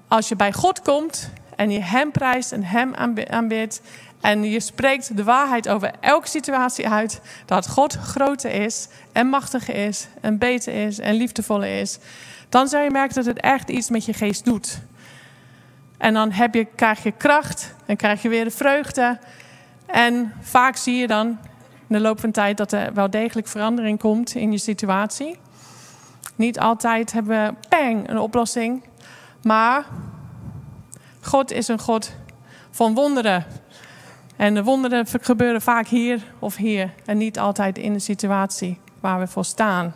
[0.09, 2.95] als je bij God komt en je Hem prijst en Hem
[3.31, 3.81] aanbidt...
[4.25, 7.21] en je spreekt de waarheid over elke situatie uit...
[7.47, 11.99] dat God groter is en machtiger is en beter is en liefdevoller is
[12.55, 14.79] dan zal je merken dat het echt iets met je geest doet.
[15.99, 19.19] En dan heb je, krijg je kracht en krijg je weer de vreugde.
[19.87, 21.27] En vaak zie je dan
[21.89, 25.39] in de loop van tijd dat er wel degelijk verandering komt in je situatie.
[26.37, 28.85] Niet altijd hebben we pang, een oplossing.
[29.43, 29.85] Maar
[31.21, 32.13] God is een God
[32.71, 33.47] van wonderen.
[34.37, 36.91] En de wonderen gebeuren vaak hier of hier.
[37.05, 39.95] En niet altijd in de situatie waar we voor staan.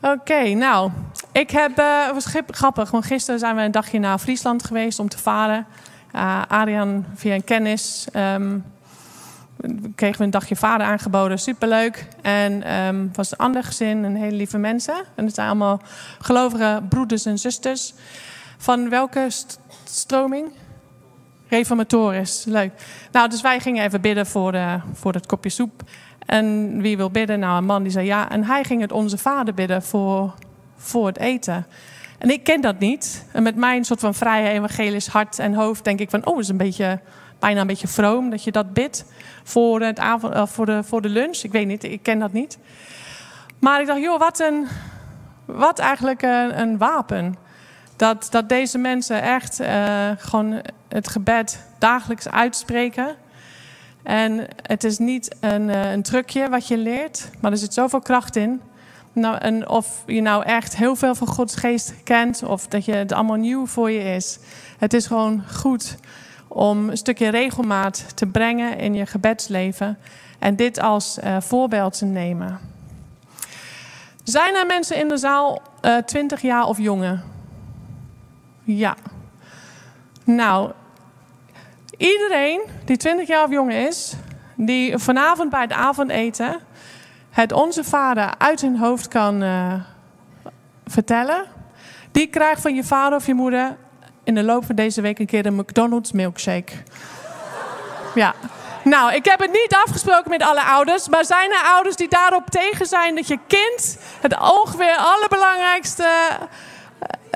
[0.00, 0.90] Oké, nou,
[1.32, 5.08] ik heb, uh, was grappig, want gisteren zijn we een dagje naar Friesland geweest om
[5.08, 5.66] te varen.
[6.14, 8.64] Uh, Adriaan via een kennis um,
[9.94, 12.06] kregen we een dagje vader aangeboden, superleuk.
[12.22, 15.04] En um, was een ander gezin, een hele lieve mensen.
[15.14, 15.80] En het zijn allemaal
[16.20, 17.94] gelovige broeders en zusters.
[18.58, 20.52] Van welke st stroming?
[21.48, 22.72] Reformatorisch, leuk.
[23.12, 25.82] Nou, dus wij gingen even bidden voor, de, voor het kopje soep.
[26.26, 27.38] En wie wil bidden?
[27.38, 28.30] Nou, een man die zei ja.
[28.30, 30.34] En hij ging het Onze Vader bidden voor,
[30.76, 31.66] voor het eten.
[32.18, 33.26] En ik ken dat niet.
[33.32, 36.26] En met mijn soort van vrije evangelisch hart en hoofd denk ik van...
[36.26, 37.00] oh, is een beetje,
[37.38, 39.04] bijna een beetje vroom dat je dat bidt
[39.42, 41.36] voor, het avond, uh, voor, de, voor de lunch.
[41.36, 42.58] Ik weet niet, ik ken dat niet.
[43.58, 44.66] Maar ik dacht, joh, wat, een,
[45.44, 47.36] wat eigenlijk een wapen.
[47.96, 53.16] Dat, dat deze mensen echt uh, gewoon het gebed dagelijks uitspreken...
[54.04, 58.00] En het is niet een, uh, een trucje wat je leert, maar er zit zoveel
[58.00, 58.60] kracht in.
[59.12, 63.12] Nou, of je nou echt heel veel van Gods geest kent of dat je het
[63.12, 64.38] allemaal nieuw voor je is.
[64.78, 65.96] Het is gewoon goed
[66.48, 69.98] om een stukje regelmaat te brengen in je gebedsleven
[70.38, 72.60] en dit als uh, voorbeeld te nemen.
[74.24, 77.22] Zijn er mensen in de zaal uh, eh, 20 jaar of jonger?
[78.64, 78.96] Ja.
[80.24, 80.70] Nou,
[81.96, 84.14] Iedereen die 20 jaar of jonger is,
[84.56, 86.60] die vanavond bij het avondeten
[87.30, 89.74] het Onze Vader uit hun hoofd kan uh,
[90.86, 91.44] vertellen,
[92.12, 93.76] die krijgt van je vader of je moeder
[94.24, 96.72] in de loop van deze week een keer een McDonald's milkshake.
[98.14, 98.34] Ja.
[98.84, 102.50] Nou, ik heb het niet afgesproken met alle ouders, maar zijn er ouders die daarop
[102.50, 106.46] tegen zijn dat je kind het ongeveer allerbelangrijkste eh,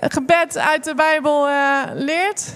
[0.01, 2.55] gebed uit de Bijbel uh, leert?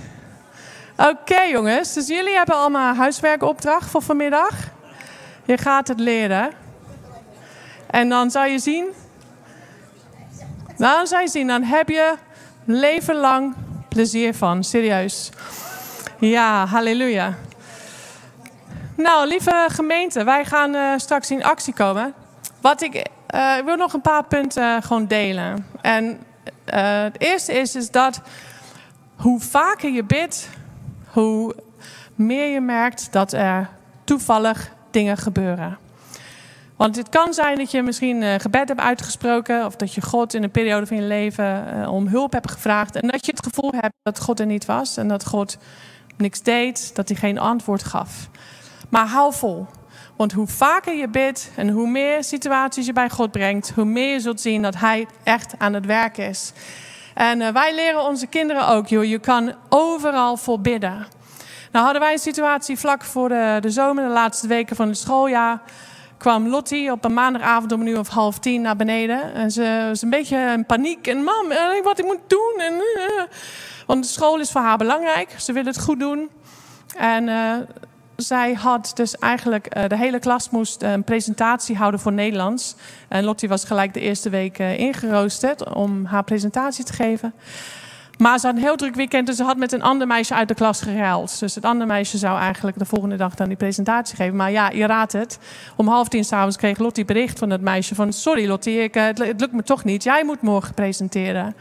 [0.97, 4.55] Oké jongens, dus jullie hebben allemaal huiswerkopdracht voor vanmiddag.
[5.45, 6.51] Je gaat het leren.
[7.91, 8.87] En dan zal je zien.
[10.77, 12.15] Dan zal je zien, dan heb je
[12.65, 13.55] leven lang
[13.89, 14.65] plezier van.
[14.65, 15.31] Serieus.
[16.19, 17.35] Ja, halleluja.
[18.97, 22.15] Nou, lieve gemeente, wij gaan uh, straks in actie komen.
[22.61, 22.95] Wat ik,
[23.35, 25.67] uh, ik wil nog een paar punten gewoon delen.
[25.81, 26.21] En
[26.67, 28.21] uh, het eerste is, is dat
[29.17, 30.49] hoe vaker je bidt,
[31.07, 31.55] hoe
[32.15, 33.69] meer je merkt dat er
[34.05, 35.79] toevallig dingen gebeuren.
[36.77, 40.35] Want het kan zijn dat je misschien uh, gebed hebt uitgesproken, of dat je God
[40.35, 42.97] in een periode van je leven uh, om hulp hebt gevraagd.
[42.97, 45.59] En dat je het gevoel hebt dat God er niet was en dat God
[46.17, 48.29] niks deed, dat hij geen antwoord gaf.
[48.89, 49.67] Maar hou vol.
[50.23, 54.13] Want hoe vaker je bidt en hoe meer situaties je bij God brengt, hoe meer
[54.13, 56.53] je zult zien dat Hij echt aan het werk is.
[57.15, 61.07] En uh, wij leren onze kinderen ook, joh, je kan overal voor bidden.
[61.73, 64.99] Nou hadden wij een situatie vlak voor de, de zomer, de laatste weken van het
[64.99, 65.63] schooljaar.
[66.17, 69.35] Kwam Lottie op een maandagavond om uur of half tien naar beneden.
[69.35, 71.07] En ze was een beetje in paniek.
[71.07, 72.55] En mam, uh, wat ik moet doen.
[72.59, 73.23] En, uh,
[73.87, 75.35] want de school is voor haar belangrijk.
[75.39, 76.31] Ze wil het goed doen.
[76.97, 77.29] En
[78.27, 82.75] zij had dus eigenlijk, uh, de hele klas moest een presentatie houden voor Nederlands.
[83.09, 87.35] En Lottie was gelijk de eerste week uh, ingeroosterd om haar presentatie te geven.
[88.19, 90.49] Maar ze had een heel druk weekend, dus ze had met een ander meisje uit
[90.49, 91.39] de klas geruild.
[91.39, 94.37] Dus het andere meisje zou eigenlijk de volgende dag dan die presentatie geven.
[94.37, 95.39] Maar ja, je raadt het.
[95.77, 98.13] Om half tien s'avonds kreeg Lottie bericht van het meisje van...
[98.13, 100.03] Sorry Lottie, ik, het, het lukt me toch niet.
[100.03, 101.55] Jij moet morgen presenteren.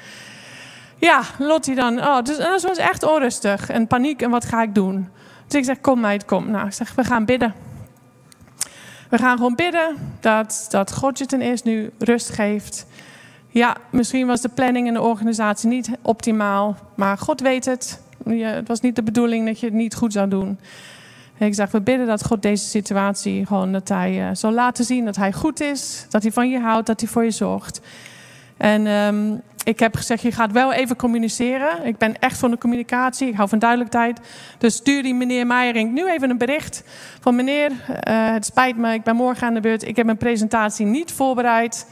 [0.98, 2.00] Ja, Lottie dan.
[2.00, 4.22] Oh, dus dat was echt onrustig en paniek.
[4.22, 5.10] En wat ga ik doen?
[5.52, 6.52] Dus ik zeg, kom meid, kom.
[6.52, 7.54] Nou, ik zeg, we gaan bidden.
[9.10, 12.86] We gaan gewoon bidden dat, dat God je ten eerste nu rust geeft.
[13.48, 16.78] Ja, misschien was de planning en de organisatie niet optimaal.
[16.96, 18.02] Maar God weet het.
[18.26, 20.60] het was niet de bedoeling dat je het niet goed zou doen.
[21.38, 24.86] En ik zeg, we bidden dat God deze situatie gewoon dat hij uh, zal laten
[24.86, 26.06] zien dat hij goed is.
[26.10, 27.82] Dat hij van je houdt, dat hij voor je zorgt.
[28.62, 31.86] En um, ik heb gezegd, je gaat wel even communiceren.
[31.86, 34.20] Ik ben echt van de communicatie, ik hou van duidelijkheid.
[34.58, 36.84] Dus stuur die meneer Meijering nu even een bericht
[37.20, 37.76] van meneer, uh,
[38.32, 39.88] het spijt me, ik ben morgen aan de beurt.
[39.88, 41.88] Ik heb mijn presentatie niet voorbereid.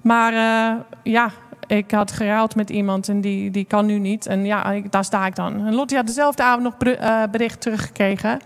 [0.00, 1.30] Maar uh, ja,
[1.66, 4.26] ik had geruild met iemand en die, die kan nu niet.
[4.26, 5.66] En ja, daar sta ik dan.
[5.66, 8.40] En Lottie had dezelfde avond nog uh, bericht teruggekregen.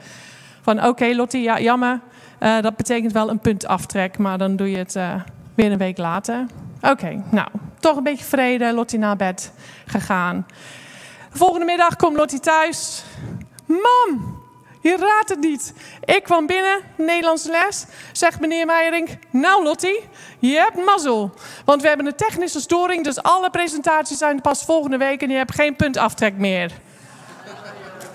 [0.60, 2.00] Van oké okay, Lottie, ja, jammer.
[2.38, 4.98] dat betekent wel een punt aftrek, maar dan doe je het
[5.54, 6.46] weer een week later.
[6.82, 8.72] Oké, nou, toch een beetje vrede.
[8.72, 9.52] Lottie naar bed
[9.86, 10.46] gegaan.
[11.32, 13.02] De volgende middag komt Lottie thuis.
[13.66, 14.38] Mam,
[14.80, 15.74] je raadt het niet.
[16.04, 17.84] Ik kwam binnen, Nederlandse les.
[18.12, 20.00] Zegt meneer Meijering, nou Lottie,
[20.38, 21.34] je hebt mazzel.
[21.64, 25.36] Want we hebben een technische storing, dus alle presentaties zijn pas volgende week en je
[25.36, 26.72] hebt geen puntaftrek meer.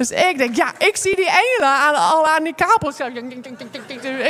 [0.07, 2.99] Dus ik denk, ja, ik zie die aan, al aan die kabels.
[2.99, 3.13] Ik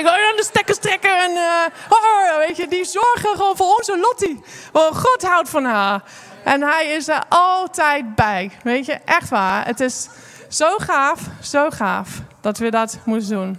[0.04, 1.18] wil de stekkers trekken.
[1.18, 4.44] En, uh, oh, weet je, die zorgen gewoon voor onze Lottie.
[4.72, 6.04] Oh, God houdt van haar.
[6.44, 8.52] En hij is er altijd bij.
[8.64, 9.66] Weet je, echt waar.
[9.66, 10.10] Het is
[10.50, 12.10] zo gaaf, zo gaaf
[12.42, 13.58] dat we dat moesten doen.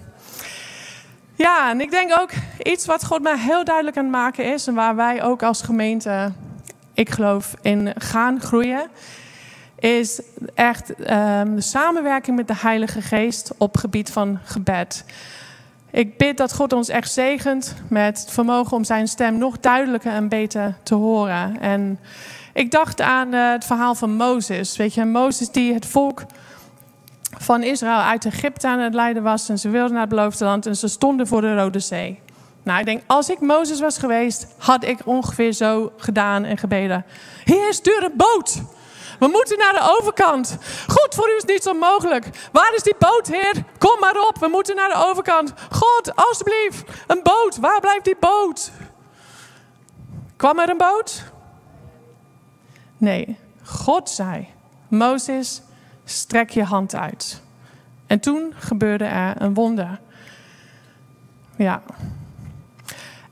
[1.35, 2.31] Ja, en ik denk ook
[2.63, 4.67] iets wat God mij heel duidelijk aan het maken is.
[4.67, 6.33] En waar wij ook als gemeente,
[6.95, 8.91] ik geloof, in gaan groeien
[9.85, 10.21] is
[10.55, 15.05] echt um, de samenwerking met de Heilige Geest op gebied van gebed.
[15.91, 20.13] Ik bid dat God ons echt zegent met het vermogen om zijn stem nog duidelijker
[20.13, 21.61] en beter te horen.
[21.61, 21.99] En
[22.53, 24.77] ik dacht aan uh, het verhaal van Mozes.
[24.77, 26.23] Weet je, Mozes die het volk
[27.39, 29.49] van Israël uit Egypte aan het leiden was.
[29.49, 32.21] En ze wilden naar het beloofde land en ze stonden voor de Rode Zee.
[32.63, 37.05] Nou, ik denk, als ik Mozes was geweest, had ik ongeveer zo gedaan en gebeden.
[37.45, 38.63] Heer, stuur een boot.
[39.19, 40.57] We moeten naar de overkant.
[40.89, 42.49] Goed, voor u is niets onmogelijk.
[42.53, 43.65] Waar is die boot, Heer?
[43.79, 45.53] Kom maar op, we moeten naar de overkant.
[45.71, 47.57] God, alstublieft, een boot.
[47.57, 48.71] Waar blijft die boot?
[50.37, 51.23] Kwam er een boot?
[52.97, 54.49] Nee, God zei:
[54.89, 55.63] Mozes,
[56.05, 57.43] strek je hand uit.
[58.07, 60.01] En toen gebeurde er een wonder.
[61.57, 61.83] Ja.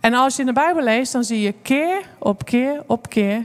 [0.01, 3.45] En als je in de Bijbel leest, dan zie je keer op keer op keer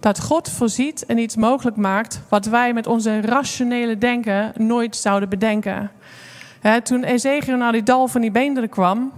[0.00, 5.28] dat God voorziet en iets mogelijk maakt wat wij met onze rationele denken nooit zouden
[5.28, 5.90] bedenken.
[6.82, 9.12] toen Ezekiel naar die dal van die beenderen kwam,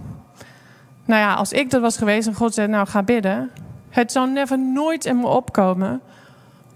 [1.05, 3.51] nou ja, als ik dat was geweest en God zei, nou ga bidden,
[3.89, 6.01] het zou never nooit in me opkomen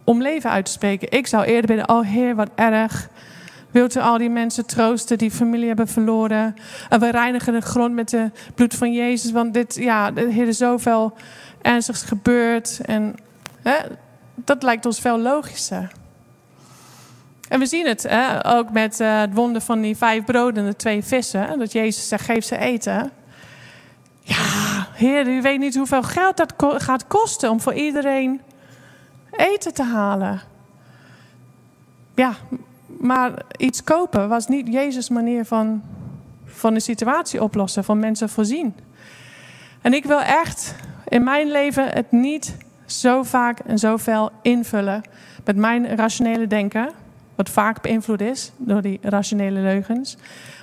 [0.04, 1.12] om leven uit te spreken.
[1.12, 3.10] Ik zou eerder bidden, oh Heer, wat erg.
[3.72, 6.56] Wilt u al die mensen troosten die familie hebben verloren?
[6.89, 9.32] En we reinigen de grond met het bloed van Jezus.
[9.32, 11.13] Want dit, ja, er is zoveel
[11.62, 12.80] ernstigs gebeurd.
[12.86, 13.16] En
[14.36, 15.91] dat lijkt ons veel logischer.
[17.49, 18.08] En we zien het
[18.45, 21.60] ook met uh, het wonder van die vijf broden en de twee vissen.
[21.60, 23.12] Dat Jezus zegt, geef ze eten.
[24.21, 28.41] Ja, heer, u weet niet hoeveel geld dat gaat kosten om voor iedereen
[29.32, 30.41] eten te halen.
[32.15, 32.34] Ja,
[32.86, 35.84] maar iets kopen was niet Jezus' manier van,
[36.45, 38.76] van de situatie oplossen, van mensen voorzien.
[39.82, 40.76] En ik wil echt
[41.08, 42.56] in mijn leven het niet
[43.00, 43.98] zo vaak en zo
[44.42, 45.02] invullen
[45.46, 46.90] met mijn rationele denken,
[47.36, 50.18] wat vaak beïnvloed is door die rationele leugens.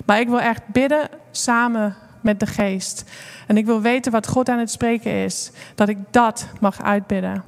[0.05, 3.03] Maar ik wil echt bidden samen met de geest.
[3.47, 7.43] En ik wil weten wat God aan het spreken is, dat ik dat mag uitbidden.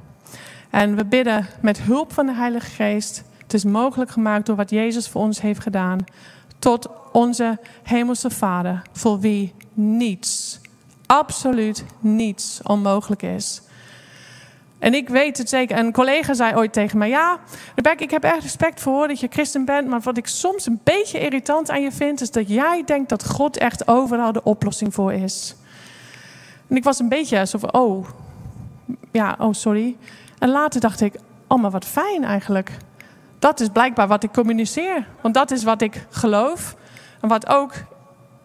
[0.70, 3.22] En we bidden met hulp van de Heilige Geest.
[3.42, 5.98] Het is mogelijk gemaakt door wat Jezus voor ons heeft gedaan.
[6.58, 10.60] Tot onze Hemelse Vader, voor wie niets,
[11.06, 13.62] absoluut niets onmogelijk is.
[14.84, 15.78] En ik weet het zeker.
[15.78, 17.38] Een collega zei ooit tegen mij: Ja,
[17.74, 19.88] Rebecca, ik heb echt respect voor dat je christen bent.
[19.88, 23.28] Maar wat ik soms een beetje irritant aan je vind, is dat jij denkt dat
[23.28, 25.54] God echt overal de oplossing voor is.
[26.68, 28.08] En ik was een beetje van: Oh,
[29.12, 29.96] ja, oh, sorry.
[30.38, 31.14] En later dacht ik:
[31.48, 32.70] Oh, maar wat fijn eigenlijk.
[33.38, 35.06] Dat is blijkbaar wat ik communiceer.
[35.20, 36.76] Want dat is wat ik geloof.
[37.20, 37.72] En wat ook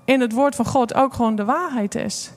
[0.06, 2.32] in het woord van God ook gewoon de waarheid is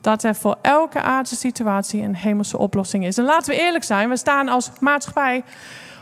[0.00, 3.18] dat er voor elke aardse situatie een hemelse oplossing is.
[3.18, 5.44] En laten we eerlijk zijn, we staan als maatschappij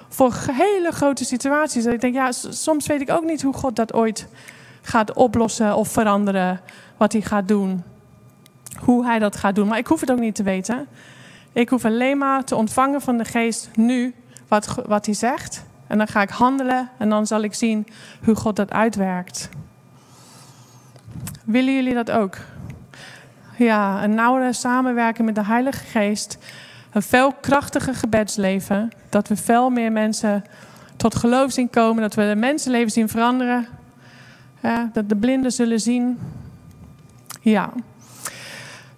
[0.08, 1.84] voor hele grote situaties.
[1.84, 4.28] Dat ik denk, ja, soms weet ik ook niet hoe God dat ooit
[4.82, 6.60] gaat oplossen of veranderen.
[6.96, 7.82] Wat hij gaat doen.
[8.78, 9.68] Hoe hij dat gaat doen.
[9.68, 10.86] Maar ik hoef het ook niet te weten.
[11.52, 14.14] Ik hoef alleen maar te ontvangen van de geest nu
[14.48, 15.64] wat, wat hij zegt.
[15.86, 17.86] En dan ga ik handelen en dan zal ik zien
[18.24, 19.48] hoe God dat uitwerkt.
[21.44, 22.38] Willen jullie dat ook?
[23.56, 26.38] Ja, een nauwere samenwerking met de Heilige Geest.
[26.92, 28.90] Een veel krachtiger gebedsleven.
[29.08, 30.44] Dat we veel meer mensen
[30.96, 32.02] tot geloof zien komen.
[32.02, 33.66] Dat we de mensenleven zien veranderen.
[34.62, 36.18] Ja, dat de blinden zullen zien.
[37.40, 37.70] Ja.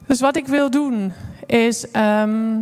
[0.07, 1.13] Dus wat ik wil doen
[1.47, 2.57] is ehm,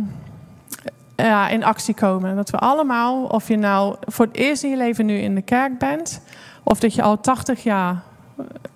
[1.15, 2.35] ja, in actie komen.
[2.35, 5.41] Dat we allemaal, of je nou voor het eerst in je leven nu in de
[5.41, 6.21] kerk bent,
[6.63, 8.03] of dat je al 80 jaar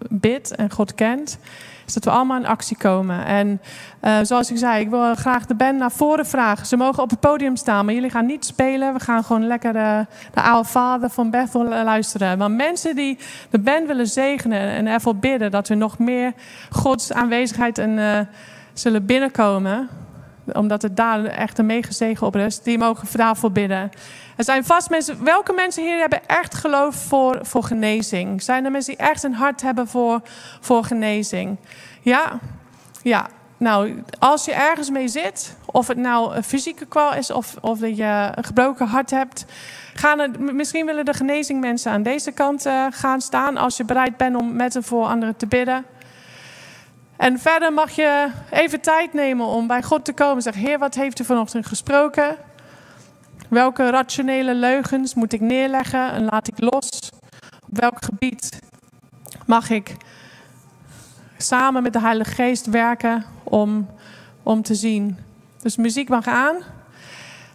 [0.10, 1.38] bidt en God kent,
[1.96, 3.26] is dat we allemaal in actie komen.
[3.26, 3.62] En
[4.02, 6.66] uh, zoals ik zei, ik wil graag de band naar voren vragen.
[6.66, 8.94] Ze mogen op het podium staan, maar jullie gaan niet spelen.
[8.94, 12.38] We gaan gewoon lekker de, de oude vader van Bethel luisteren.
[12.38, 13.18] Maar mensen die
[13.50, 16.34] de band willen zegenen en ervoor bidden dat we nog meer
[16.70, 18.28] Gods aanwezigheid en,
[18.74, 19.90] zullen binnenkomen
[20.54, 22.64] omdat het daar echt een megazegen op rust.
[22.64, 23.90] Die mogen daarvoor bidden.
[24.42, 25.24] Er zijn vast mensen.
[25.24, 28.44] Welke mensen hier hebben echt geloof voor, voor genezing?
[28.44, 30.22] Zijn er mensen die echt een hart hebben voor,
[30.60, 31.58] voor genezing?
[32.02, 32.40] Ja?
[33.02, 33.28] Ja.
[33.58, 37.80] Nou, als je ergens mee zit, of het nou een fysieke kwal is of, of
[37.80, 39.46] dat je een gebroken hart hebt,
[39.94, 43.58] gaan misschien willen de genezing mensen aan deze kant uh, gaan staan.
[43.58, 45.86] Als je bereid bent om met en voor anderen te bidden.
[47.18, 50.42] En verder mag je even tijd nemen om bij God te komen.
[50.42, 52.38] Zeg, Heer, wat heeft u vanochtend gesproken?
[53.52, 57.10] Welke rationele leugens moet ik neerleggen en laat ik los?
[57.70, 58.60] Op welk gebied
[59.46, 59.96] mag ik
[61.38, 63.90] samen met de Heilige Geest werken om,
[64.44, 65.18] om te zien?
[65.62, 66.56] Dus muziek mag aan.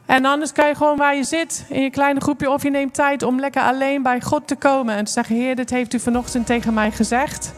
[0.07, 2.95] En anders kan je gewoon waar je zit, in je kleine groepje, of je neemt
[2.95, 6.01] tijd om lekker alleen bij God te komen en te zeggen: Heer, dit heeft u
[6.01, 7.55] vanochtend tegen mij gezegd.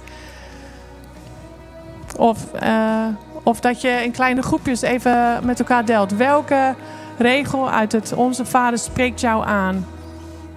[2.16, 3.07] Of, uh,
[3.43, 6.12] of dat je in kleine groepjes even met elkaar deelt.
[6.12, 6.74] Welke
[7.18, 9.86] regel uit het Onze Vader spreekt jou aan?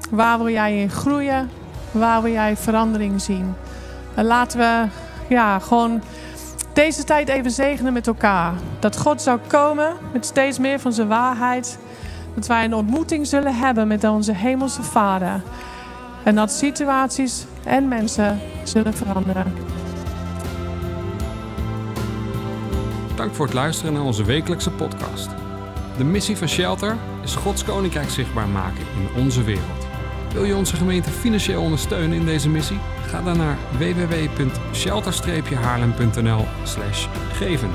[0.09, 1.49] Waar wil jij in groeien?
[1.91, 3.55] Waar wil jij verandering zien?
[4.15, 4.87] En laten we
[5.29, 6.01] ja, gewoon
[6.73, 8.53] deze tijd even zegenen met elkaar.
[8.79, 11.79] Dat God zou komen met steeds meer van zijn waarheid.
[12.35, 15.41] Dat wij een ontmoeting zullen hebben met onze Hemelse Vader.
[16.23, 19.53] En dat situaties en mensen zullen veranderen.
[23.15, 25.40] Dank voor het luisteren naar onze wekelijkse podcast.
[26.01, 29.87] De missie van Shelter is Gods Koninkrijk zichtbaar maken in onze wereld.
[30.33, 32.79] Wil je onze gemeente financieel ondersteunen in deze missie?
[33.05, 36.45] Ga dan naar www.shelter-haarlem.nl
[37.31, 37.69] geven.